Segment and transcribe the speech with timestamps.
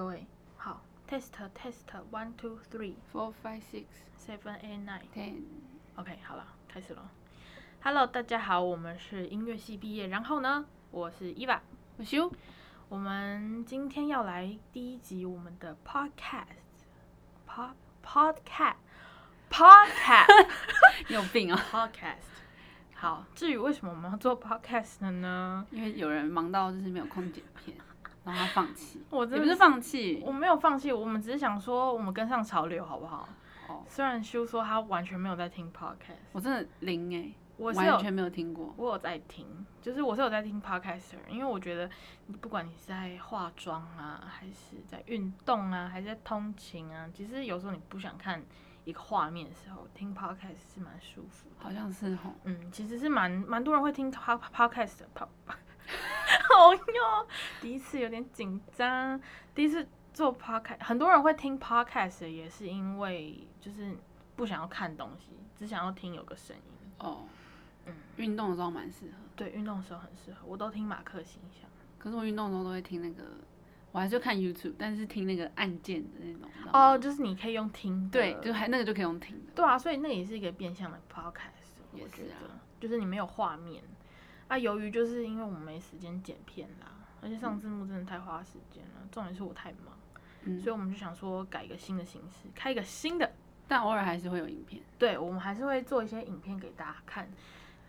[0.00, 0.26] 嗨，哦有诶，
[0.56, 3.84] 好，test test one two three Four, five, six,
[4.18, 5.02] seven eight nine。
[5.14, 5.42] ten。
[5.96, 7.10] OK，好了，开始了。
[7.82, 11.60] Hello，大家好，我们是音乐系毕业，然后呢，我是伊娃。
[11.98, 12.32] 我修，
[12.88, 18.76] 我们今天要来第一集我们的 podcast，pod podcast
[19.50, 20.48] podcast
[21.08, 22.30] 你有病啊！podcast。
[22.94, 25.66] 好，至于为什么我们要做 podcast 呢？
[25.70, 27.76] 因为有人忙到就是没有空剪片，
[28.24, 33.28] 然后他放弃， 我真不是放弃我没有放弃，我们只是想说，我们跟上潮流好不好？
[33.68, 38.74] 哦，虽然修说他完全没有在听 podcast，我真的零哎，我是有完全没有听过。
[38.76, 39.46] 我有在听，
[39.80, 41.88] 就是我是有在听 podcaster，因为我觉得
[42.26, 48.42] 你不管你是在化妆啊，还是在运动啊，还是在通勤啊，其实有时候你不想看
[48.84, 51.56] 一个画面的时候，听 podcast 是蛮舒服的。
[51.64, 55.08] 好像是吼，嗯，其实是蛮蛮多人会听 pod podcast 的。
[55.14, 55.28] pod
[56.48, 57.28] 好哟，
[57.60, 59.20] 第一次有点紧张，
[59.54, 63.96] 第一次做 podcast，很多人会听 podcast 也是因为就是
[64.36, 66.62] 不想要看东西，只想要听有个声音。
[66.98, 67.24] 哦，
[67.86, 71.68] 嗯运动的时候蛮适合，对，运动的时候很适合，我都听马克形象。
[71.98, 73.24] 可是我运动的时候都会听那个，
[73.92, 76.48] 我还是看 YouTube，但是听那个按键的那种。
[76.72, 79.52] 哦，就是你可以用听的，对，就还那个就可以用听的。
[79.54, 83.82] 对啊，所以那也是一个变相的 podcast，我也是觉得，啊就是你没有画面
[84.50, 84.58] 啊。
[84.58, 86.86] 由于就是因为我们没时间剪片啦，
[87.22, 89.96] 而且上字幕真的太花时间了，重点是我太忙，
[90.44, 93.32] 嗯所以我们就想说改一个新的形式，开一个新的，
[93.66, 94.82] 但偶尔还是会有影片。
[94.98, 97.30] 对我们还是会做一些影片给大家看，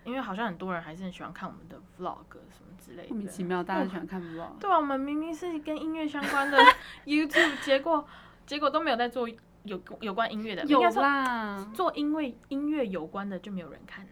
[0.03, 3.09] 因为好像很多人还是很喜欢看我们的 vlog 什么之类的。
[3.09, 4.57] 莫名其妙，大家都喜欢看 vlog。
[4.59, 6.57] 对啊，我们明明是跟音乐相关的
[7.05, 8.05] YouTube，结果
[8.45, 9.27] 结果都没有在做
[9.63, 14.05] 有有关音乐的，应有啦，做因为音乐有关的就没有人看，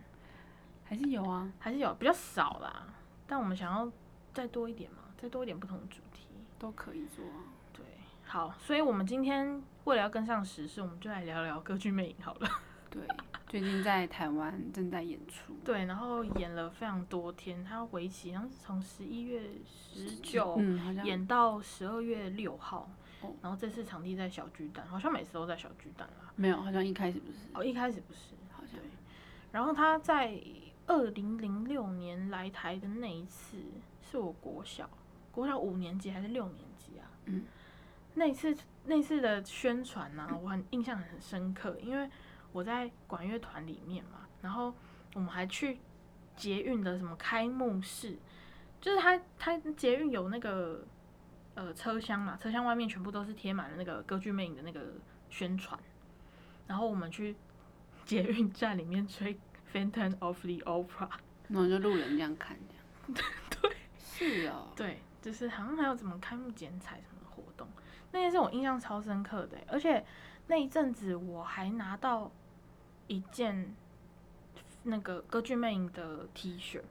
[0.89, 1.49] 还是有啊。
[1.59, 2.87] 还是有比较少啦。
[3.27, 3.89] 但我们想要
[4.33, 6.25] 再多一点嘛，再多一点不同的主题。
[6.57, 7.45] 都可以做啊。
[7.71, 7.85] 对，
[8.25, 12.49] 好，所以我们今天为了要跟上时事，我们就来聊聊歌剧魅影好了。
[12.89, 13.01] 对，
[13.47, 15.53] 最近在台湾正在演出。
[15.63, 20.59] 对，然后演了非常多天，它为期好像是从十一月十九
[21.05, 22.89] 演到十二月六号
[23.21, 26.33] 哦，然后这次场地在小巨蛋，好像每次都在小巨蛋啦。
[26.35, 28.89] 没有，好像一开始不是，哦，一开始不是，好像对。
[29.51, 30.37] 然后他在
[30.89, 33.57] 二零零六年来台的那一次，
[34.01, 34.89] 是我国小
[35.31, 37.05] 国小五年级还是六年级啊？
[37.25, 37.45] 嗯，
[38.15, 42.09] 那次那次的宣传呢、我很印象很深刻，因为
[42.51, 44.73] 我在管乐团里面嘛，然后
[45.13, 45.77] 我们还去
[46.35, 48.17] 捷运的什么开幕式，
[48.81, 50.83] 就是他他捷运有那个
[51.53, 54.93] 呃车厢嘛，车厢外面全部都是贴满了那个歌剧魅影的那个
[55.29, 55.79] 宣传，
[56.65, 57.35] 然后我们去
[58.05, 59.35] 捷运站里面吹
[59.73, 61.07] 《Phantom of the Opera》，
[61.47, 63.25] 然后就路人这样看这样。
[63.61, 64.67] 对，是哦。
[64.75, 67.67] 对，就是好像还有什么开幕剪彩什么活动，
[68.11, 70.05] 那件事我印象超深刻的欸，而且
[70.47, 72.31] 那一阵子我还拿到
[73.07, 73.75] 一件
[74.83, 76.81] 那个歌剧魅影的 T 恤，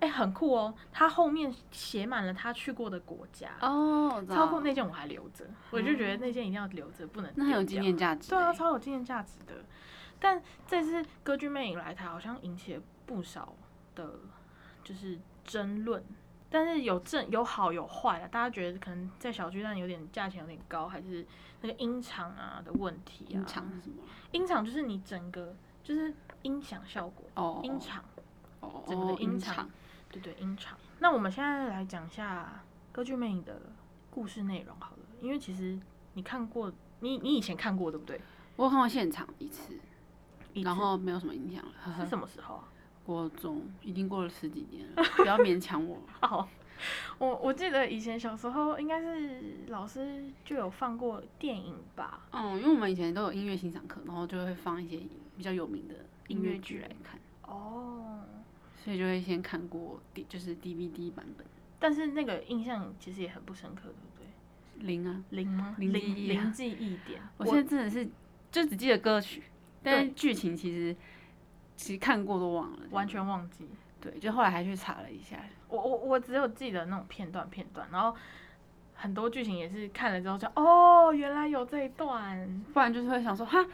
[0.00, 8.30] 哎、很酷哦，它后面写满了他去过的国家，哦，超酷，那件我还留着，我就觉得那件一定要留着，不能那很有纪念价值欸。
[8.30, 9.64] 对啊，超有纪念价值的。
[10.24, 13.54] 但这次歌剧魅影来台，好像引起了不少
[13.94, 14.10] 的，
[14.82, 16.02] 就是争论。
[16.48, 21.26] 但是有正有好有坏啊，大家觉得可能在小巨蛋有点价钱有点高，还是
[21.60, 23.30] 那个音场啊的问题啊。
[23.36, 23.96] 音场是什么？
[24.32, 28.02] 音场就是你整个就是音响效果，哦，音场，
[28.60, 29.68] 哦，整个的音场
[30.10, 30.78] 对对，音场。
[31.00, 33.60] 那我们现在来讲一下歌剧魅影的
[34.10, 35.78] 故事内容好了，因为其实
[36.14, 38.18] 你看过，你你以前看过对不对？
[38.56, 39.78] 我有看过现场，一次
[40.62, 41.72] 然后没有什么印象了。
[41.84, 42.68] 呵是什么时候啊？
[43.04, 46.00] 国中已经过了十几年了，不要勉强我。
[46.20, 46.48] 好，
[47.18, 52.20] 我我记得以前小时候应该是老师就有放过电影吧？
[52.32, 55.00] 嗯，因为我们以前都有音乐欣赏课，然后就会放一些
[55.36, 55.94] 比较有名的
[56.28, 58.20] 音乐剧来看，哦，
[58.82, 61.46] 所以就会先看过 D 就是 DVD 版本。
[61.78, 64.86] 但是那个印象其实也很不深刻，对不对？
[64.86, 65.74] 零啊，零吗？
[65.78, 67.20] 零零记忆点。
[67.36, 68.08] 我现在真的是
[68.50, 69.42] 就只记得歌曲，
[69.84, 70.96] 但是剧情其实
[71.76, 73.68] 其实看过都忘了，完全忘记。
[74.00, 75.38] 对，就后来还去查了一下，
[75.68, 78.16] 我我我只有记得那种片段片段，然后
[78.94, 83.64] 很多剧情也是看了之后就哦，原来有这一段，不然就是会想说哈。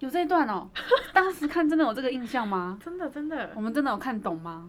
[0.00, 0.68] 有这一段哦，
[1.14, 2.76] 当时看真的有这个印象吗？
[2.82, 4.68] 真的真的我，们真的有看懂吗？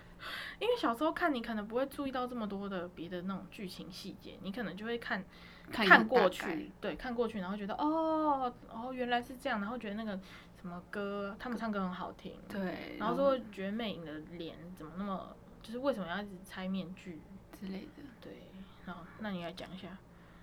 [0.58, 5.24] 因为小时候看你可能不会注意到这么多的别的那种剧情细节，你可能就会看
[5.70, 10.18] 看看过去，对，看过去，然后觉得哦，哦，原来是这样，然后觉得那个
[10.60, 17.20] 什么歌，他们唱歌很好听，对，然后说觉得魅影的脸怎么那么，就是为什么要一直拆面具
[17.58, 18.02] 之类的。
[18.20, 18.32] 对，
[18.86, 19.88] 好，那你来讲一下。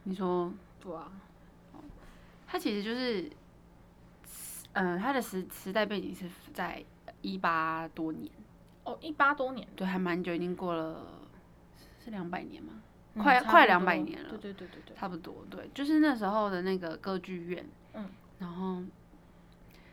[0.04, 1.12] 你说对啊，
[2.46, 3.32] 他其实就是，
[4.74, 6.84] 嗯、他的时时代背景是在
[7.22, 8.30] 一八多年，
[8.84, 11.08] 哦，一八多年，对，还蛮久，已经过了
[12.04, 12.74] 是两百年吗？
[13.16, 17.64] 嗯快快两百年了对对对对对，差不多，对，就是那时候的那个歌剧院，
[17.94, 18.82] 嗯，然后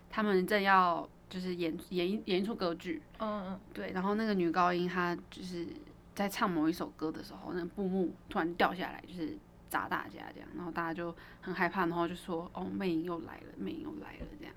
[0.08, 5.67] 他们正要就是演演一演一出歌剧，嗯嗯对，然后那个女高音她就是
[6.14, 9.37] 在唱某一首歌的时候，那个布幕突然掉下来，就是
[9.69, 14.55] 砸大家这样，然后大家就很害怕，然后就说哦，魅影又来了，魅影又来了这样，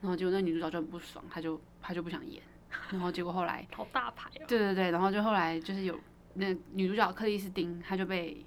[0.00, 2.40] 然后结果那女主角就很不爽，她就她就不想演，
[2.90, 4.44] 然后结果后来，嗯，好大牌哦。
[4.46, 5.98] 对对对，然后就后来就是有
[6.34, 8.44] 那女主角克里斯汀，她就被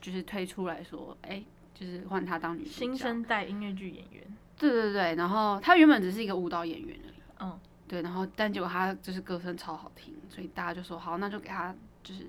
[0.00, 1.42] 就是推出来说，哎、
[1.74, 4.24] 就是换她当女主角，新生代音乐剧演员，
[4.58, 7.14] 对对对，然后她原本只是一个舞蹈演员而已。
[7.40, 12.26] 嗯，对，然后但结果她就是歌声超好听，所以大家就说好，那就给她就是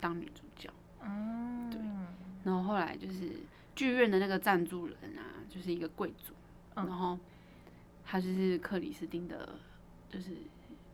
[0.00, 0.70] 当女主角。
[1.02, 1.80] 嗯，对
[2.44, 3.30] 然后后来就是
[3.74, 6.34] 剧院的那个赞助人啊，就是一个贵族，
[6.74, 7.18] 嗯然后
[8.04, 9.58] 他就是克里斯汀的，
[10.10, 10.32] 就是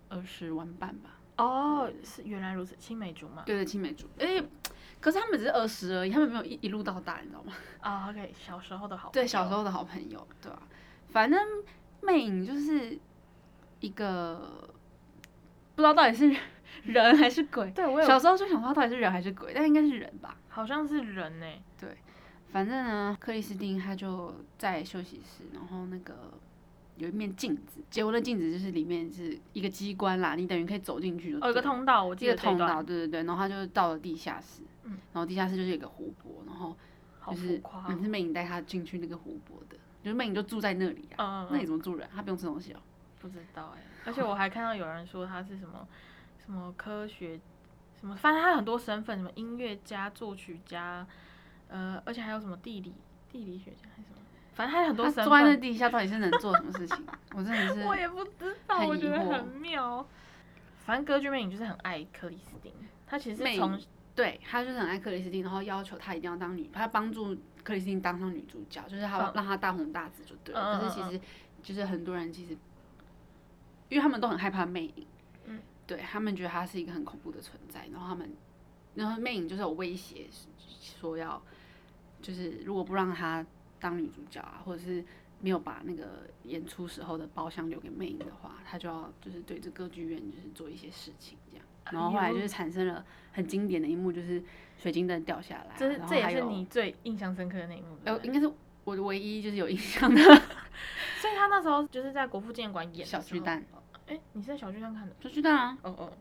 [0.08, 3.42] 儿时玩伴吧，哦，是原来如此，青梅竹马。
[3.42, 4.42] 对对，青梅竹，哎、
[5.00, 7.52] 可是他们只是儿时而已，他们没有一一路到大，你知道吗？
[7.80, 9.24] 啊，OK，小时候的好朋友。
[9.24, 10.62] 对，小时候的好朋友，对吧、
[11.10, 11.38] 反正
[12.00, 12.98] 魅影就是
[13.80, 14.68] 一个
[15.74, 16.34] 不知道到底是
[16.84, 20.36] 人还是鬼，对我有小时候就想说他到底是人还是鬼，但应该是人吧。
[20.48, 21.46] 好像是人呢。
[21.78, 21.96] 对
[22.50, 26.32] 反正呢，克里斯汀他就在休息室，然后那个
[26.96, 34.98] 有一面镜子，结果那镜子就是里面是一个机关啦，你等于可以走进去就哦，有一个通道，我记得通道，对对对，然后他就到了地下室，嗯。
[35.12, 36.76] 然后地下室就是有一个湖泊，然后
[37.18, 37.62] 好就是
[38.02, 42.08] 是魅影带他进去那个湖泊的，就是魅影就住在那里啊，那嗯你怎么住人？
[42.14, 42.80] 他不用吃东西哦。
[43.18, 45.88] 不知道哎，而且我还看到有人说他是什么
[46.44, 47.40] 什么科学
[47.98, 51.04] 什么，反正他很多身份，什么音乐家、作曲家，
[51.68, 52.94] 呃，而且还有什么地理
[53.32, 54.20] 地理学家还是什么，
[54.56, 57.06] 反正他有很多身他坐在那，地下到底是能做什么事情？
[57.34, 60.04] 我真的是 我也不知道，我觉得很妙。
[60.86, 62.72] 反正歌剧魅影就是很爱克里斯汀，
[63.06, 63.78] 他其实从
[64.14, 70.80] 对他就是很爱克里斯汀，然后要求他一定要当女，他帮助克里斯汀当上女主角，就是他嗯让他大红大紫就对了。
[70.80, 71.20] 可是其实
[71.62, 72.52] 就是很多人其实，
[73.90, 75.06] 因为他们都很害怕魅影，
[75.44, 78.32] 嗯，对他们觉得他是一个很恐怖的存在，然后他们，
[78.94, 80.26] 然后魅影就是有威胁
[80.98, 81.42] 说要，
[82.22, 83.44] 就是如果不让他
[83.80, 85.04] 当女主角啊，或者是
[85.40, 91.66] 没有把那个演出时候的包厢留给魅影的话，他就要就是对这歌剧院就是做一些事情这样。
[91.92, 94.42] 然后后来就是产生了很经典的一幕，就是
[94.76, 98.50] 水晶灯掉下来啊，这是这也是你最印象深刻的那一幕，呃，应该是
[98.82, 100.20] 我的唯一就是有印象的
[101.20, 103.04] 所以他那时候就是在国父纪念馆演的。
[103.04, 103.64] 小巨蛋，
[104.08, 105.14] 哎、你是在小巨蛋看的？
[105.20, 106.12] 小巨蛋啊，哦哦，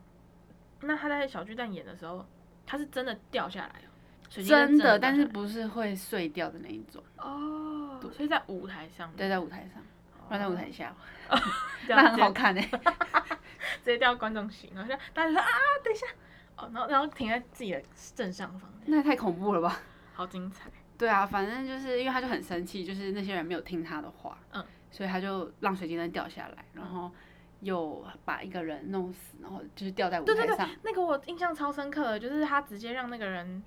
[0.82, 2.24] 那他在小巨蛋演的时候，
[2.64, 3.95] 他是真的掉下来哦，水晶灯
[4.28, 9.82] 真的，但是不是会碎掉的那一种，哦，所以在舞台上，对，在舞台上，
[10.28, 10.94] 不然在舞台下，
[11.86, 12.62] 掉 那很好，看哎、
[13.82, 15.46] 直接掉观众席，然后就大家说啊，
[15.82, 16.06] 等一下，
[16.56, 17.82] 哦，然后然后停在自己的
[18.14, 19.80] 正上方，那也太恐怖了吧？
[20.12, 27.10] 好精彩，对啊，反正就是因为他就很生气，就是那些人没有听他的话，嗯，所以他就让水晶灯掉下来，然后
[27.60, 30.56] 又把一个人弄死，然后就是掉在舞对对对。
[30.56, 33.62] 台上，那个我印象超深刻的，就是他直接让那个人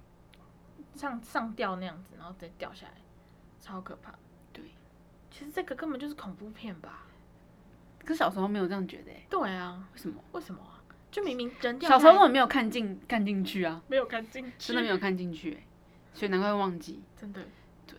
[0.99, 2.93] 上上吊那样子，然后再掉下来，
[3.61, 4.13] 超可怕。
[4.51, 4.63] 对，
[5.31, 7.05] 其实这个根本就是恐怖片吧？
[8.03, 10.21] 可是小时候没有这样觉得哎、对啊，为什么？
[10.33, 10.83] 为什么啊？
[11.11, 15.63] 就明明人掉小时候根本没有看进看进去啊，没有看进去，真的没有看进去、欸，
[16.13, 17.01] 所以难怪会忘记。
[17.15, 17.41] 真的。
[17.87, 17.97] 对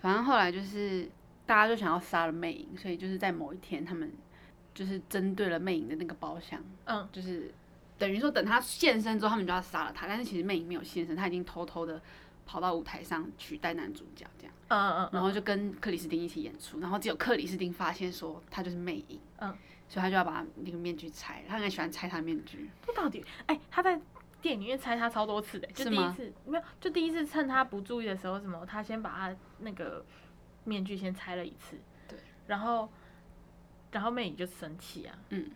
[0.00, 1.08] 反正后来就是
[1.44, 4.10] 大家就想要杀了魅影，所以就是在某一天，他们
[4.72, 7.52] 就是针对了魅影的那个包厢，嗯，就是
[8.00, 10.08] 等于说等他现身之后，他们就要杀了他。
[10.08, 12.00] 但是其实魅影没有现身，他已经偷偷的
[12.46, 16.80] 跑到舞台上取代男主角这样，嗯嗯嗯，然后就跟克里斯汀一起演出。
[16.80, 19.54] 然后只有克里斯汀发现说他就是魅影，嗯，
[19.86, 21.44] 所以他就要把那个面具拆了。
[21.48, 24.00] 他很喜欢拆他的面具，这到底，哎、他在
[24.40, 30.02] 电影里面拆他超多次的，就是第一次没有，就第一次趁他不注意的时候，什么他先把他那个
[30.64, 31.76] 面具先拆了一次，
[32.08, 32.88] 对，然后
[33.92, 35.50] 然后魅影就生气啊，嗯，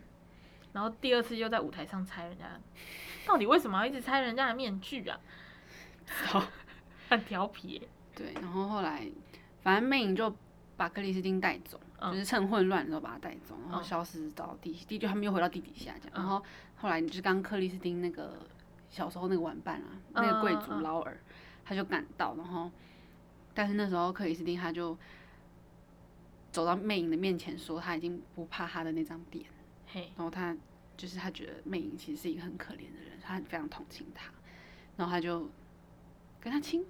[0.75, 2.43] 然后第二次又在舞台上拆人家，
[3.25, 5.17] 到底为什么要一直拆人家的面具啊？
[6.25, 6.45] 好
[7.09, 7.81] 很调皮耶、
[8.13, 9.09] 对，然后后来
[9.63, 10.35] 反正魅影就
[10.75, 16.11] 把克里斯汀带走，嗯就是趁混乱的时候把他带走，然后嗯消失到地地就他们又回到地底下这样。
[16.13, 16.43] 嗯然后
[16.75, 18.33] 后来就是刚克里斯汀那个
[18.89, 21.17] 小时候那个玩伴啊，那个贵族劳尔，
[21.63, 22.69] 他就赶到，然后
[23.53, 24.97] 但是那时候克里斯汀他就
[26.51, 29.45] 走到魅影的面前说他已经不怕他的那张脸，
[29.95, 30.53] 嘿，然后他
[30.97, 34.29] 就是他觉得魅影其实是一个很可怜的人，他非常同情他，
[34.97, 35.49] 然后他就
[36.41, 36.85] 跟他亲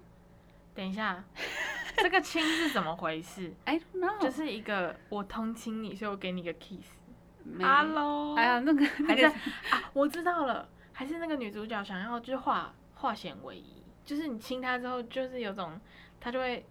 [0.74, 1.24] 等一下，
[1.96, 6.98] 这个亲是怎么回事？，I don't know，就是一个我同情你，所以我给你个 kiss。
[7.44, 9.28] 没 Hello，哎呀，那个那还是个
[9.70, 15.80] 啊，我知道了，还是那个女主角想要就是化化险为夷，就是你亲她之后，就是有种
[16.18, 16.66] 她就会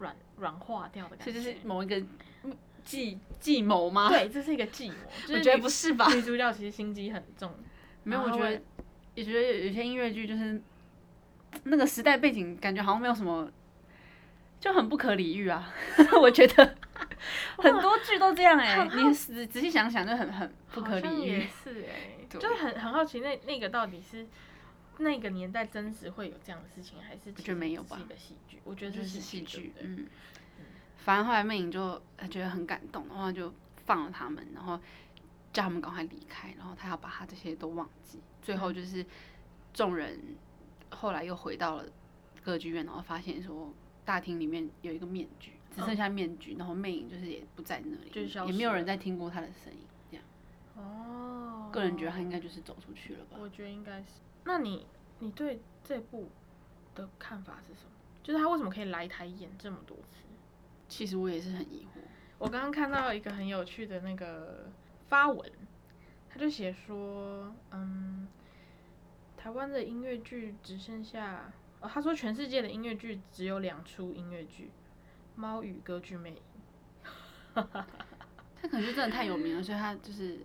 [0.00, 1.32] 软软化掉的感觉。
[1.32, 2.08] 这就是某一个嗯
[2.88, 4.94] 计计谋吗？，对，这是一个计谋。
[5.26, 6.08] 就是我觉得女不是吧？
[6.14, 7.54] 女主角其实心机很重，
[8.02, 8.60] 没有，我觉得
[9.14, 10.60] 也觉得有些音乐剧就是
[11.64, 13.50] 那个时代背景，感觉好像没有什么，
[14.58, 15.70] 就很不可理喻啊。
[16.18, 16.76] 我觉得
[17.58, 21.46] 很多剧都这样哎、很你仔仔细想想，就很很不可理喻。
[21.62, 24.26] 是哎、对就是很很好奇那那个到底是
[24.98, 28.58] 那个年代真实会有这样的事情，还是我觉得没有吧是一个戏剧？
[28.64, 30.06] 我觉得就是是戏剧，嗯。
[31.08, 31.98] 反正后来魅影就
[32.30, 34.78] 觉得很感动，然后就放了他们，然后
[35.54, 38.20] 叫他们赶快离开，然后他要把他这些都忘记。
[38.42, 39.02] 最后就是
[39.72, 40.20] 众人
[40.90, 41.86] 后来又回到了
[42.44, 43.72] 歌剧院，然后发现说
[44.04, 49.78] 大厅里面有一个面具，只剩下面具，然后魅影就是也不在那里，就是也没有人再听过他的声音。
[50.10, 50.26] 这样，
[50.76, 53.38] 哦，个人觉得他应该就是走出去了吧。
[53.40, 54.20] 我觉得应该是。
[54.44, 54.86] 那你
[55.20, 56.28] 你对这部
[56.94, 57.92] 的看法是什么？
[58.22, 60.18] 就是他为什么可以来台演这么多次？
[60.88, 62.00] 其实我也是很疑惑，
[62.38, 64.70] 我刚刚看到一个很有趣的那个
[65.08, 65.52] 发文，
[66.30, 68.26] 他就写说，嗯，
[69.36, 74.64] 台湾的音乐剧只剩下，哦，他说全世界的音乐剧只有两出音乐剧，
[75.40, 76.36] 《猫与歌剧魅影》。
[78.60, 80.40] 他可能就真的太有名了，所以他就是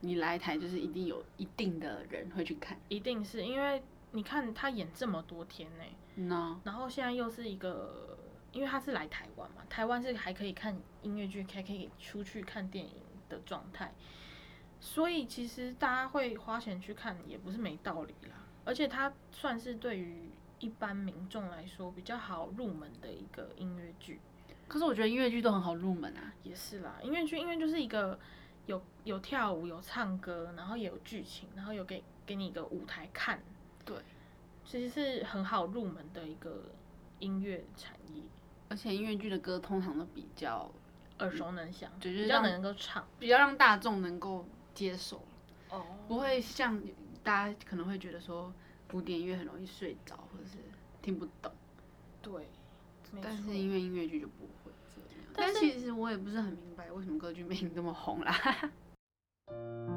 [0.00, 2.78] 你来台就是一定有一定的人会去看。
[2.88, 3.82] 一定是因为
[4.12, 5.84] 你看他演这么多天呢、
[6.14, 8.16] 那然后现在又是一个，
[8.56, 12.94] 因为他是来台湾嘛，台湾是还可以看音乐剧，还可以出去看电影
[13.28, 13.92] 的状态，
[14.80, 18.46] 所以其实大家会花钱去看也不是没道理啦。
[18.64, 24.18] 而且它算是对于一般民众来说比较好入门的一个音乐剧，
[24.66, 26.32] 可是我觉得音乐剧都很好入门啊。
[26.42, 26.96] 也是啦。
[27.02, 28.18] 音乐剧因为就是一个
[28.64, 33.38] 有有跳舞、有唱歌，然后也有剧情，然后有给给你一个舞台看，
[33.84, 33.98] 对，
[34.64, 36.64] 其实是很好入门的一个
[37.18, 38.22] 音乐产业。
[38.68, 40.70] 而且音乐剧的歌通常都比较
[41.20, 43.06] 耳熟能详，就是比较让能够唱。
[43.18, 45.22] 比较让大众能够接受，
[45.70, 46.80] 哦，不会像
[47.22, 48.52] 大家可能会觉得说
[48.90, 50.58] 古典音乐很容易睡着或者是
[51.00, 51.52] 听不懂，
[52.20, 52.48] 对，
[53.12, 55.24] 没但是错因为音乐剧就不会这样。
[55.32, 58.34] 但其实我也不是很明白为什么歌剧魅影这么红啦。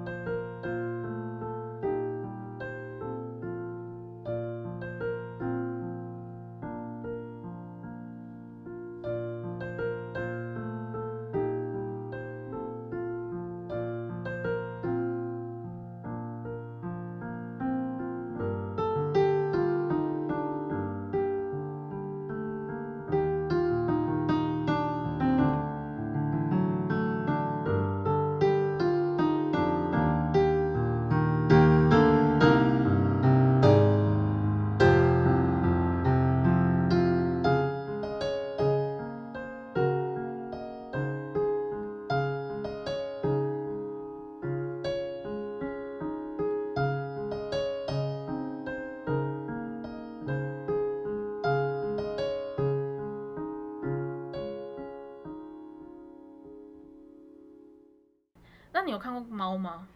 [58.90, 59.88] 你有看过猫吗？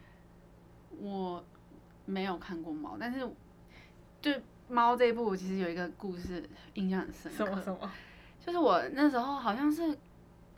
[1.00, 1.44] 我
[2.06, 3.28] 没有看过猫，但是
[4.22, 7.60] 对猫这一部，我其实有一个故事印象很深刻。
[7.60, 7.92] 什么？
[8.40, 9.98] 就是我那时候好像是，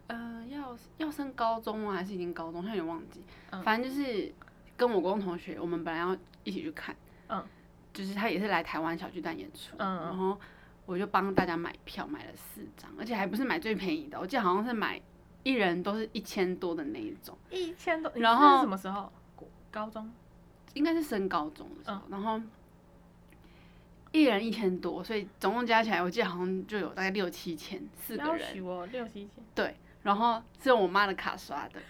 [0.08, 1.94] 呃，要要升高中吗？
[1.94, 2.62] 还是已经高中？
[2.62, 3.24] 好像有点忘记。
[3.52, 4.34] 嗯反正就是
[4.76, 6.14] 跟我高中同学，我们本来要
[6.44, 6.94] 一起去看，
[7.30, 7.42] 嗯，
[7.94, 10.38] 就是他也是来台湾小巨蛋演出，嗯然后
[10.86, 15.02] 我就帮大家买票，买了四张，而且还不是买最便宜的，我记得好像是买
[15.46, 18.12] 一人都是一千多的那一种，一千多。
[18.16, 19.10] 然后什么时候？
[19.72, 20.12] 高中。
[20.74, 22.42] 应该是升高中的时嗯候，然后。
[24.12, 28.56] 一人一千多，所以总共加起来，我记得好像就有大概六七千，四个人。
[28.90, 29.30] 六七千。
[29.54, 31.82] 对，然后是用我妈的卡刷的，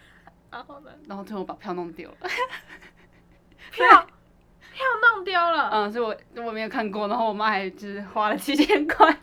[0.50, 0.90] 然后呢？
[1.06, 2.16] 然后最后把票弄丢了。
[3.70, 3.86] 票
[4.74, 4.84] 票
[5.14, 5.70] 弄丢了。
[5.72, 9.16] 嗯，所以我我没有看过，然后我妈还就是花了七千块。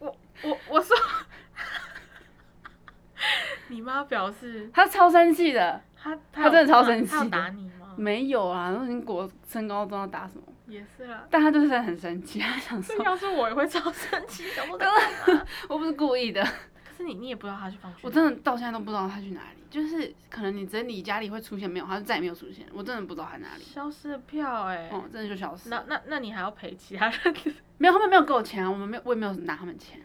[0.00, 0.96] 我我我说，
[3.70, 5.80] 你妈表示 她超生气的。
[5.96, 7.94] 她她真的超生气的打你吗？
[7.96, 10.42] 没有啊，都已经国升高中要打什么？
[10.66, 11.26] 也是啦。
[11.30, 14.94] 但她就是很生气，她想说这要是我也会超生气的，我在刚
[15.26, 15.46] 干嘛？
[15.68, 17.98] 我不是故意的，可是你你也不知道她去放学。
[18.02, 19.60] 我真的到现在都不知道她去哪里。
[19.70, 23.62] 就是可能你整理家里会出现没有，她就再也没有出现，我真的不知道她哪里。
[23.62, 25.68] 消失的票哎、哦，真的就消失。
[25.68, 27.34] 那那那你还要赔其他人？
[27.78, 30.00] 没有，他们没有给我钱啊，我们没有，我也没有拿他们钱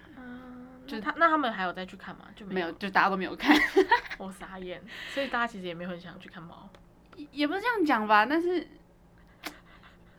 [0.85, 2.25] 就就他那他们还有再去看吗？
[2.35, 3.55] 就没有，有，就大家都没有看。
[4.17, 4.83] 我傻眼。
[5.09, 6.69] 所以大家其实也没有很想去看猫。
[7.15, 8.67] 也也不是这样讲吧，但是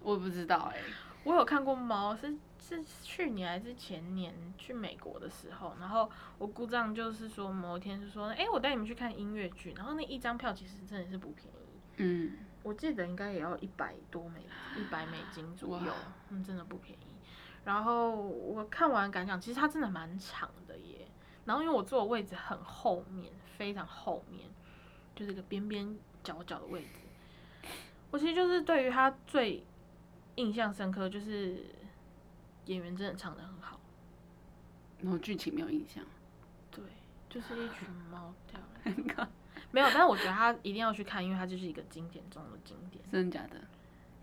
[0.00, 0.80] 我也不知道哎、
[1.24, 12.32] 我有看过猫，是是去年还是前年去美国的时候，然后我姑丈就是说某一天就说，哎、我带你们去看音乐剧，然后那一张票其实真的是不便宜，嗯，
[12.62, 14.40] 我记得应该也要一百多美
[14.76, 15.92] 一百美金左右，
[16.30, 17.15] 嗯，真的不便宜。
[17.66, 21.06] 然后我看完感想，其实它真的蛮长的耶。
[21.44, 24.48] 然后因为我坐的位置很后面，非常后面，
[25.14, 27.68] 就是一个边边角角的位置。
[28.12, 29.64] 我其实就是对于他最
[30.36, 31.66] 印象深刻，就是
[32.66, 33.80] 演员真的唱的很好，
[35.00, 36.04] 然后剧情没有印象。
[36.70, 36.84] 对，
[37.28, 39.28] 就是一群猫掉了。
[39.72, 43.02] 没有，但是我觉得他一定要去看，因为它就是一个经典中的经典。
[43.10, 43.60] 真的假的？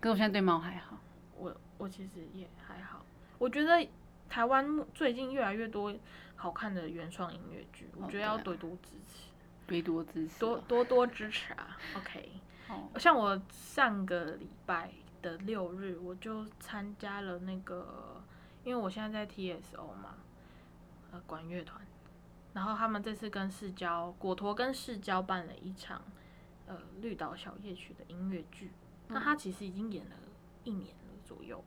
[0.00, 0.98] 可是我现在对猫还好。
[1.36, 2.93] 我我其实也还好，
[3.38, 3.88] 我觉得
[4.28, 5.94] 台湾最近越来越多
[6.36, 9.28] 好看的原创音乐剧，我哦觉得要多多支持，
[9.66, 10.64] 多多支持多哦。
[10.66, 11.76] 多多支持啊。
[11.96, 12.32] OK，
[12.68, 14.90] 哦，像我上个礼拜
[15.22, 18.22] 的六日，我就参加了那个，
[18.64, 20.16] 因为我现在在 TSO 嘛，
[21.12, 21.80] 呃，管乐团，
[22.52, 26.02] 然后他们这次跟世交果陀跟世交办了一场
[26.66, 28.70] 呃绿岛小夜曲的音乐剧，
[29.08, 30.16] 那他其实已经演了
[30.64, 31.62] 一年了左右。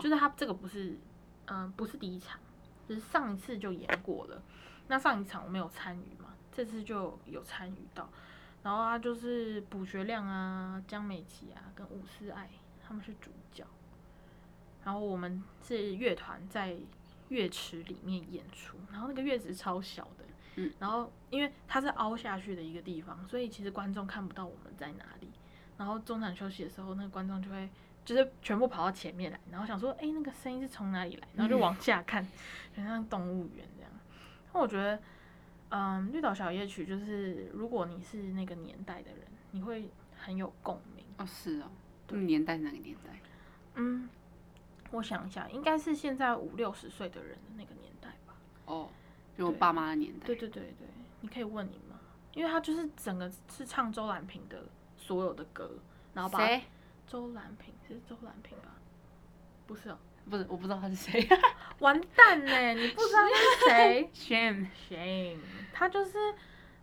[0.00, 0.98] 就是他这个不是，
[1.46, 2.40] 嗯、不是第一场，
[2.88, 4.42] 就是上一次就演过了。
[4.88, 8.08] 那上一场我没有参与嘛，这次就有参与到。
[8.62, 12.48] 然后他就是卜学亮啊、江美琪啊跟伍思爱，
[12.86, 13.64] 他们是主角。
[14.84, 16.76] 然后我们是乐团在
[17.28, 20.24] 乐池里面演出，然后那个乐池超小的，
[20.56, 25.30] 嗯，然后因为它是凹下去的一个地方，所以其实观众看不到我们在哪里。
[25.78, 27.68] 然后中场休息的时候，那个观众就会
[28.04, 31.28] 就是全部跑到前面来，然后想说，哎、那个声音是从哪里来？
[31.34, 32.26] 然后就往下看，
[32.74, 33.90] 很像动物园这样。
[34.52, 35.00] 那我觉得，
[35.70, 39.20] 嗯，《绿岛小夜曲》就是如果你是那个年代的人，
[39.52, 41.04] 你会很有共鸣。
[41.18, 41.70] 哦是哦。
[42.06, 43.20] 对那年代是哪个年代？
[43.76, 44.08] 嗯，
[44.90, 48.34] 我想一下，应该是现在五六十岁的人的那个年代吧。
[48.66, 48.88] 哦，
[49.38, 50.26] 就我爸妈的年代。
[50.26, 50.88] 对对对对，
[51.20, 51.96] 你可以问你妈，
[52.34, 54.64] 因为他就是整个是唱周兰平的
[54.96, 55.70] 所有的歌，
[56.12, 56.64] 然后把谁？
[57.06, 58.74] 周兰萍是周兰萍吧？
[59.66, 61.26] 不是哦，不是，我不知道他是谁。
[61.80, 62.74] 完蛋呢！
[62.74, 64.68] 你不知道他是谁 Shame。
[64.88, 65.38] ？Shame，
[65.72, 66.18] 他就是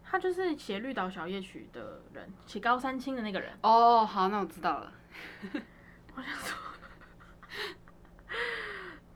[0.03, 3.57] 他就是写《绿岛小夜曲》的人，写高山青的那个人。
[3.61, 4.91] 哦，好，那我知道了。
[6.15, 6.57] 我想说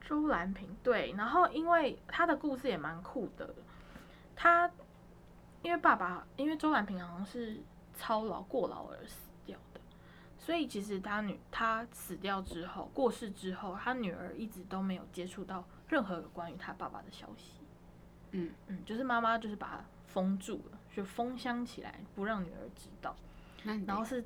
[0.08, 3.56] 周兰平对，然后因为他的故事也蛮酷的，
[4.36, 4.70] 他
[5.64, 7.62] 因为爸爸，因为周兰平好像是
[7.94, 9.32] 操劳过劳而死
[10.46, 17.54] 所以其实他女他死掉之后，过世之后，他女儿一直都没有接触到任何有关于他爸爸的消息。
[18.32, 23.16] 嗯嗯，就是妈妈就是把他封住了，就封箱起来，不让女儿知道。
[23.64, 24.22] 那然后是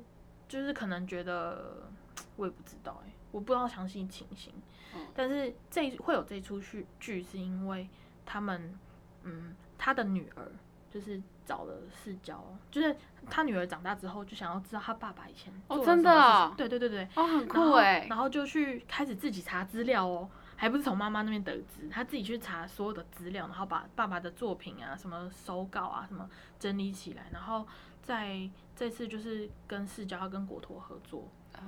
[0.48, 1.88] 就是可能觉得
[2.34, 4.52] 我也不知道哎、我不知道详细情形，
[4.96, 7.88] 嗯但是这会有这出剧剧是因为
[8.26, 8.76] 他们
[9.22, 10.50] 嗯他的女儿
[10.90, 12.96] 就是找了世交，就是
[13.28, 18.06] 他女儿长大之后就想要知道他爸爸以前哦真的对对对对，哦，很酷哎。
[18.08, 27.66] 然后就去开始自己查资料哦，还不是从妈妈那边得知，他自己去查所有的资料，然后把爸爸的作品啊、什么手稿啊、什么整理起来，然后
[28.02, 31.60] 在这次就是跟世交、跟国陀合作，哦，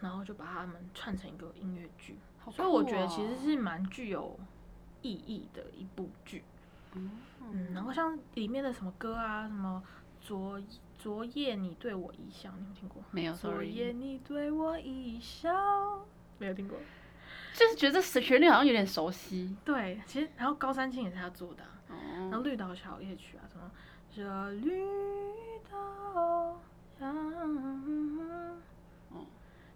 [0.00, 4.38] 然后就把他们串成一个音乐剧，好所以我觉得其实哦是蛮具有
[5.02, 6.42] 意义的一部剧。
[7.40, 9.82] 嗯，然后像里面的什么歌啊，什么
[10.20, 10.60] 昨
[10.98, 13.02] 昨夜你对我一笑，你有听过？
[13.10, 16.06] 没有昨夜你对我一笑，
[16.38, 16.78] 没有听过。
[17.54, 19.56] 就是觉得这旋律好像有点熟悉。
[19.64, 21.96] 对，其实然后高山青也是他做的啊、
[22.30, 23.70] 然后哦，绿岛小夜曲啊，什么
[24.10, 24.82] 这绿
[25.70, 26.58] 岛哦，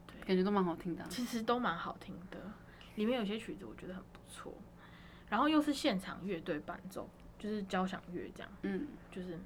[0.06, 1.06] 对，感觉都蛮好听的啊。
[1.08, 2.38] 其实都蛮好听的，
[2.96, 4.52] 里面有些曲子我觉得很不错，
[5.30, 9.38] 然后又是现场乐队伴奏，就是交响乐这样，嗯，就是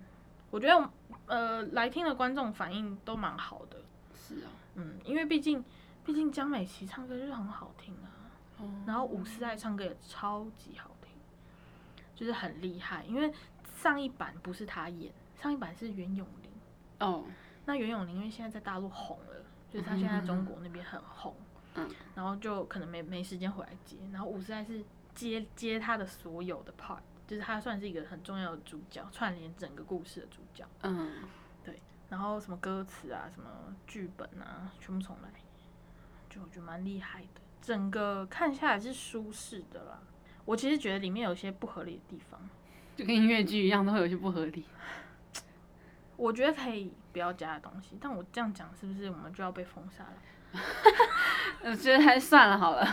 [0.50, 0.90] 我觉得
[1.26, 3.76] 呃来听的观众反应都蛮好的，
[4.14, 4.50] 是啊。
[4.74, 5.64] 嗯，因为毕竟
[6.04, 8.10] 毕竟江美琪唱歌就是很好听啊，
[8.58, 11.12] 哦然后伍思爱唱歌也超级好听，
[12.16, 13.04] 就是很厉害。
[13.04, 13.32] 因为
[13.76, 16.50] 上一版不是他演，上一版是袁咏琳。
[16.98, 17.24] 哦，
[17.66, 21.34] 那袁咏琳因为现在在大陆红了，就是她现在在中国那边很红，
[21.74, 23.96] 嗯，然后就可能没没时间回来接。
[24.12, 24.84] 然后伍思爱是
[25.14, 30.64] 接接他的所有的 part，就是他算是一个很重要的主角，串联整个故事的主角。
[30.82, 31.22] 嗯，
[31.64, 33.48] 对然后什么歌词啊，什么
[33.86, 35.28] 剧本啊，全部重来，
[36.28, 37.40] 就我觉得蛮厉害的。
[37.62, 39.98] 整个看下来是舒适的啦。
[40.44, 42.38] 我其实觉得里面有些不合理的地方，
[42.94, 44.64] 就跟音乐剧一样，都会有些不合理。
[46.16, 47.96] 我觉得可以不要加的东西。
[48.00, 50.60] 但我这样讲是不是我们就要被封杀了？
[51.62, 52.86] 我 觉得还是算了好了。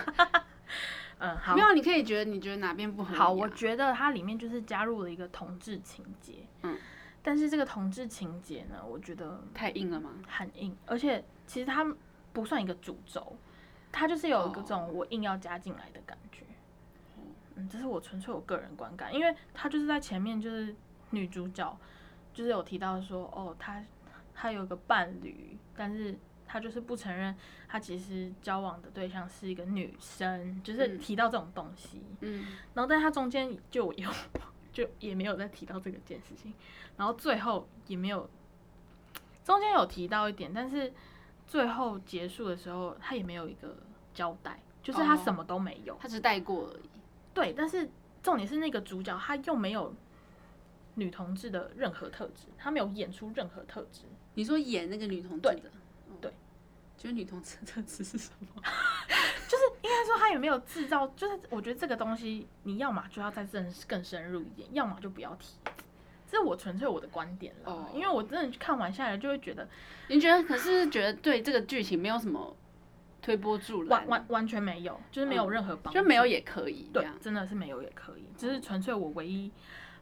[1.22, 1.62] 嗯，好没。
[1.62, 3.20] 有，你可以觉得你觉得哪边不合理、啊？
[3.20, 6.76] 好，我觉得它里面就是加入了一个同志情节，嗯，
[7.22, 10.10] 但是这个同志情节呢，我觉得太硬了吗？
[10.28, 11.86] 很硬，而且其实它
[12.34, 13.36] 不算一个主轴，
[13.92, 16.44] 它就是有一种我硬要加进来的感觉。
[17.56, 20.76] 嗯，这是我纯粹我个人观感，因为它就是在前面就是
[21.12, 21.78] 女主角
[22.34, 23.84] 就是有提到说，哦，她
[24.34, 26.18] 她有个伴侣，但是
[26.52, 27.34] 她就是不承认
[27.66, 32.02] 他其实交往的对象是一个女生，就是嗯提到这种东西。
[32.20, 34.12] 嗯，然后但是他中间就有
[34.74, 36.54] 就也没有再提到这个件事情，
[36.98, 38.30] 然后最后也没有
[39.46, 40.92] 中间有提到一点，但是
[41.48, 43.78] 最后结束的时候他也没有一个
[44.14, 45.96] 交代，就是他哦什么都没有。
[46.02, 46.90] 他只带过而已。
[47.34, 47.90] 对，但是
[48.22, 49.96] 重点是那个主角他又没有
[50.96, 54.02] 女同志的任何特质，他没有演出任何特质。
[54.34, 55.72] 你说演那个女同志的，
[57.02, 58.62] 就是女同志的特质是什么？
[59.50, 65.56] 就是应该说他有没有制造，就是我觉得这个东西你要么就要再更更深入一点，要么就不要提。
[66.30, 69.68] 这是我纯粹我的观点了哦因为我真的看完下来就会觉得
[70.08, 72.56] 你觉得可是觉得对这个剧情没有什么
[73.20, 77.20] 推波助澜，完完完全没有，就是没有任何帮助，就没有也可以这对样，。
[77.20, 79.52] 真的是没有也可以，只是纯粹我唯一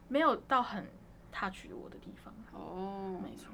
[0.08, 0.86] 没有到很
[1.32, 2.32] touch 我的地方。
[2.52, 3.48] 哦，没错，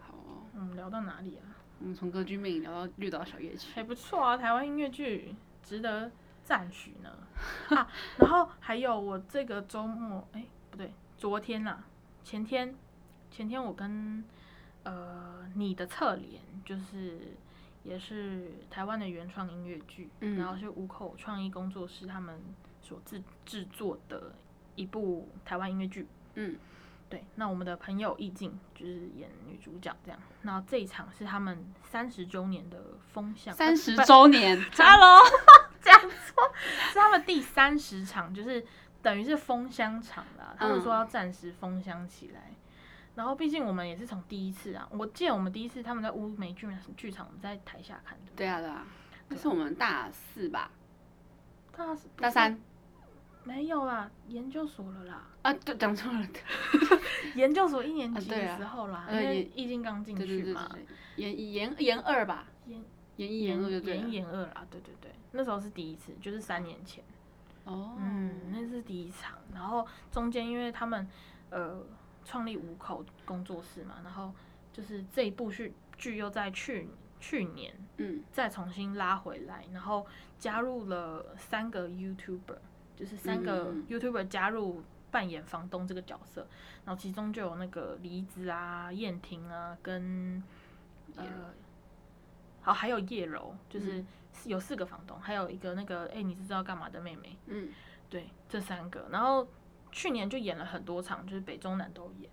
[0.00, 1.46] 好哦，嗯，聊到哪里啊？
[1.80, 6.10] 我们从歌剧魅影聊到绿岛小夜曲，还不错啊，台湾音乐剧值得
[6.44, 7.10] 赞许呢。
[7.74, 11.82] 啊，然后还有我这个周末，哎、不对，昨天啦，
[12.22, 12.76] 前天，
[13.30, 14.22] 前天我跟
[14.82, 17.18] 呃你的侧脸，就是
[17.82, 22.38] 也是台湾的原创音乐剧，嗯然后是五口创意工作室他们
[22.82, 24.34] 所制制作的
[24.76, 26.06] 一部台湾音乐剧。
[26.34, 26.56] 嗯，
[27.10, 30.18] 对，那我们的朋友意境就是演女主角这样。
[30.42, 32.80] 那这一场是他们三十周年的
[33.12, 35.20] 风向，三十周年， Hello，
[35.82, 36.54] 这样说，
[36.92, 38.64] 是他们第三十场，就是
[39.02, 40.54] 等于是封箱场啦。
[40.56, 42.52] 他们说要暂时封箱起来。
[43.16, 48.30] 然后，毕竟我们也是从第一次啊，我记得我们第一次他们在乌梅剧剧场，我们在台下看的。
[48.36, 48.86] 对啊对啊，
[49.28, 50.70] 那是我们大四吧，
[51.76, 52.58] 大四大三
[53.50, 56.24] 没有啦，研究所了啦，啊，对，讲错了，
[57.34, 60.70] 研究所一年级的时候啦，呃因为也易经刚进去嘛，
[61.16, 62.80] 研一研研二吧，研
[63.16, 67.02] 研一研二就对研一研二啦，对对对，那时候是第一次，就是三年前。
[67.64, 71.06] 哦，嗯，那是第一场，然后中间因为他们
[71.50, 71.84] 呃
[72.24, 74.32] 创立五口工作室嘛，然后
[74.72, 78.22] 就是这一部剧剧又在去去年嗯。
[78.32, 80.06] 再重新拉回来，然后
[80.38, 82.58] 加入了三个 YouTuber，
[83.00, 86.46] 就是三个嗯 YouTuber 加入扮演房东这个角色，
[86.84, 90.42] 然后其中就有那个梨子啊、燕婷啊跟
[91.16, 91.24] 呃，
[92.60, 94.06] 好还有叶柔，就是嗯
[94.44, 97.36] 有四个房东，还有一个那个哎、你是知道干嘛的妹妹。
[97.46, 97.70] 嗯
[98.10, 99.48] 对，这三个，然后
[99.90, 102.30] 去年就演了很多场，就是北中南都演。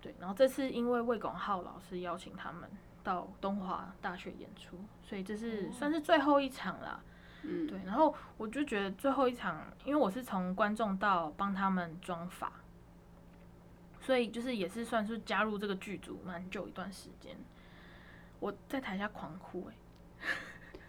[0.00, 2.70] 对，然后这次因为魏广浩老师邀请他们
[3.02, 7.00] 到东华大学演出，所以这是算是最后一场啦。
[7.42, 12.52] 嗯，对，然后我就觉得最后一场，因为我是从观众到帮他们装法，
[14.00, 17.36] 所以就是也是算是加入这个剧组蛮久一段时间。
[18.40, 20.28] 我在台下狂哭哎、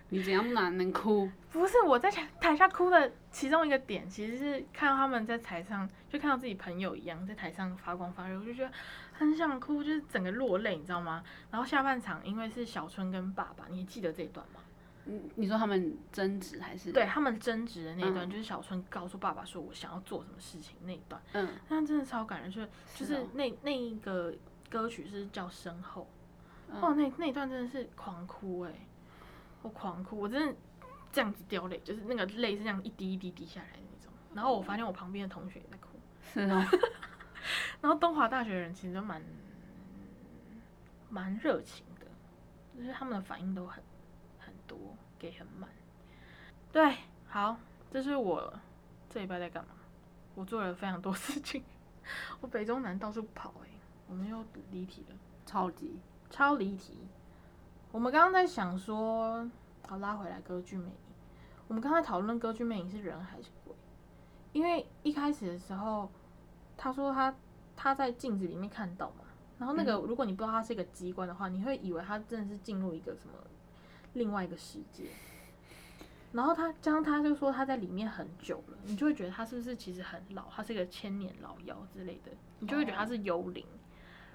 [0.09, 1.29] 你怎样哪能哭？
[1.51, 8.71] 不是我在台台下哭的其中一个点，其实是看到他们在台上，就看到自己朋友一样在台上发光发热，我就觉得
[9.13, 11.23] 很想哭，就是整个落泪，你知道吗？
[11.51, 14.61] 然后下半场因为是小春跟爸爸，你还记得这一段吗？
[15.05, 16.91] 你你说他们争执还是？
[16.91, 18.29] 对，他们争执的那一段，嗯。
[18.29, 24.33] 就是小春告诉爸爸说我想要做什么事情那一段，嗯，那真的超感人，就是就是是哦那那一个
[24.69, 26.07] 歌曲是叫《身后》，
[26.73, 26.81] 嗯。
[26.81, 28.73] 哦，那那一段真的是狂哭哎、
[29.61, 30.55] 我狂哭，我真的
[31.11, 34.13] 这样子掉泪，就是那个泪是这样一滴一滴滴下来的那种。
[34.33, 36.63] 然后我发现我旁边的同学也在哭，是哦，
[37.81, 39.23] 然后东华大学的人其实都蛮
[41.09, 42.05] 蛮热情的，
[42.77, 43.88] 就是他们的反应都很很
[44.69, 44.77] 多，
[45.17, 45.67] 给很满。
[46.71, 46.95] 对，
[47.27, 47.57] 好，
[47.91, 48.53] 这是我
[49.09, 49.71] 这礼拜在干嘛？
[50.35, 51.63] 我做了非常多事情，
[52.39, 53.67] 我北中南到处跑哎、
[54.07, 55.15] 我们又离题了。
[55.45, 56.99] 超级，超离题。
[57.91, 59.49] 我们刚刚在想说，
[59.87, 60.95] 好拉回来歌剧魅影。
[61.67, 63.75] 我们刚才讨论歌剧魅影是人还是鬼，
[64.53, 66.09] 因为一开始的时候，
[66.77, 67.35] 他说他
[67.75, 69.25] 他在镜子里面看到嘛，
[69.57, 73.33] 然后那个、如果你不知道它是一个机关的话，你会以为他真的是进入一个什么
[74.19, 75.05] 另外一个世界。
[76.31, 83.65] 然后他加上他就说他在里面很久了，你就会觉得他是不是其实很老，他是一个千年老妖之类的，你就会觉得他是幽灵，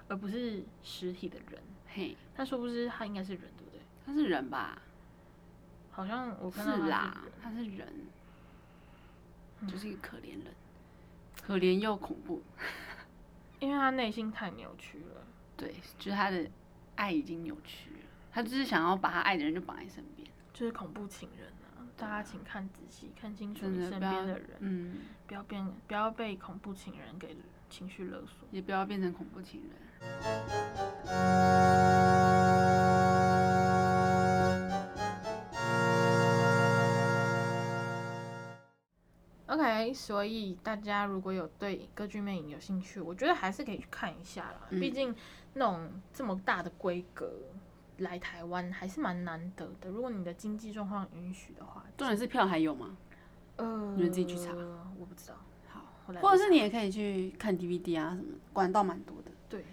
[0.09, 1.61] 而不是实体的人。
[1.87, 3.79] 嘿，但说不知他应该是人，对不对？
[4.05, 4.81] 他是人吧？
[5.91, 7.87] 好像我看到他是啦，他是人，
[9.65, 10.53] 就是一个可怜人，
[11.41, 12.41] 可怜又恐怖。
[13.61, 15.25] 因为他内心太扭曲了。
[15.55, 16.45] 对，就是他的
[16.95, 18.04] 爱已经扭曲了，
[18.35, 20.27] 他就是想要把他爱的人就绑在身边。
[20.51, 21.87] 就是恐怖情人啊！
[21.95, 27.37] 大家请看仔细，看清楚你身边的人，嗯，不要变，不要被恐怖情人给
[27.69, 28.45] 情绪勒索。
[28.51, 29.71] 也不要变成恐怖情人。
[39.47, 44.67] OK，所以大家如果有对歌剧魅影有兴趣，我觉得还是可以去看一下啦。
[44.71, 45.15] 嗯毕竟
[45.53, 47.31] 那种这么大的规格
[47.97, 49.89] 来台湾还是蛮难得的。
[49.89, 52.97] 如果你的经济状况允许的话，重点是票还有吗？
[53.57, 54.51] 呃，你们自己去查
[54.99, 55.35] 我不知道。
[55.69, 55.81] 好，
[56.21, 59.31] 或者是你也可以去看 DVD 啊什么，管道蛮多的。
[59.47, 59.63] 对，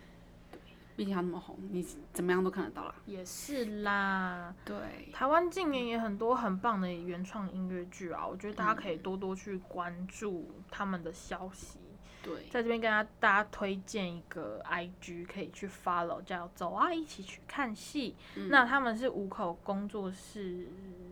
[0.95, 2.95] 毕竟它那么红，你怎么样都看得到啦。
[3.07, 4.55] 也是啦。
[4.65, 11.79] 对，台湾近年也很多很棒的原创音乐剧啊，我觉得大家可以多多去关注他们的消息。
[12.23, 18.15] 对，在这边跟大家大家推荐一个 IG 可以去 follow，叫“走啊，一起去看戏”。
[18.37, 20.69] 嗯那他们是五口工作室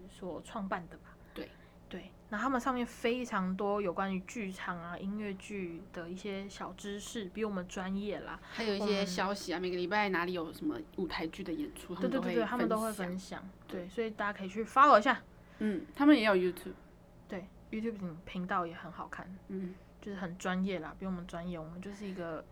[0.09, 1.11] 所创办的吧？
[1.35, 1.49] 对
[1.89, 8.39] 对，那他们上面非常多有关于剧场啊、音乐剧的一些小知识，比我们专业啦。
[8.53, 13.43] 还有一些消息啊，每个礼拜哪里有什么舞台剧的演出，对对对对，他们都会分享。
[13.67, 15.21] 对，所以大家可以去 follow 一下。
[15.59, 16.75] 嗯，他们也有 YouTube。
[17.29, 19.27] 对，YouTube 频频道也很好看。
[19.49, 22.45] 嗯，就是很专业啦，比我们专业，我们就是一个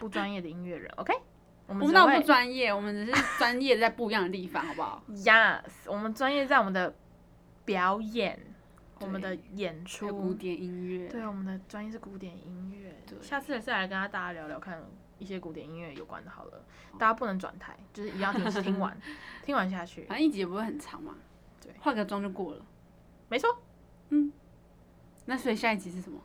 [0.00, 1.12] 不专业的音乐人，OK？
[1.66, 6.94] 我们只我们那不专业，我们只是专业在不一样的地方，好不好？Yes，我们专业在我们的
[7.64, 8.38] 表演，
[9.00, 11.08] 我们的演出古，典音乐。
[11.08, 12.94] 对，我们的专业是古典音乐。
[13.06, 14.82] 对下次再来跟大家聊聊看
[15.18, 16.64] 一些古典音乐有关的，好了，
[16.98, 18.94] 大家不能转台，就是一样听听完，
[19.42, 21.14] 听完下去，反正一集也不会很长嘛。
[21.62, 22.62] 对化个妆就过了。
[23.30, 23.58] 没错。
[24.10, 24.30] 嗯
[25.24, 26.20] 那所以下一集是什么？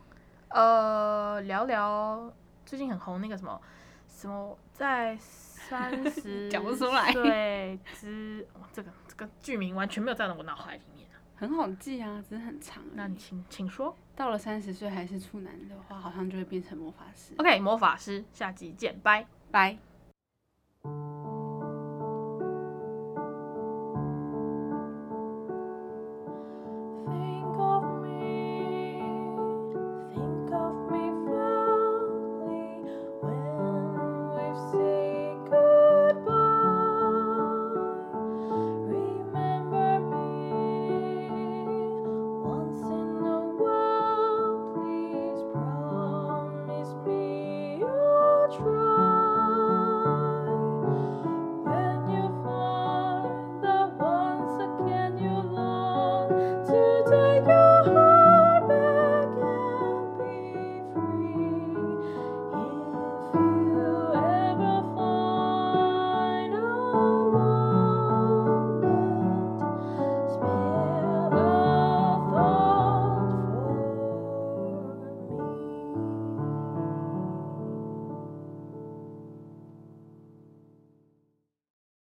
[0.50, 2.32] 呃，聊聊
[2.66, 3.60] 最近很红那个什么
[4.08, 11.16] 什么在三十 讲不出来对之、哇这个这个剧名完全没有在我脑海里面啊。
[11.36, 12.82] 很好记啊，只是很长。
[12.94, 13.96] 那你请请说。
[14.14, 17.32] 到了三十岁还是处男的话，好像就会变成魔法师。
[17.38, 19.26] OK，魔法师，下集见，拜。
[19.50, 19.78] 拜。